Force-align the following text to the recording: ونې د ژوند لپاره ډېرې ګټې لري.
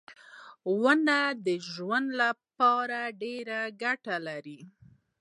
ونې 0.81 1.23
د 1.45 1.47
ژوند 1.71 2.07
لپاره 2.21 2.99
ډېرې 3.21 3.61
ګټې 3.81 4.17
لري. 4.27 4.59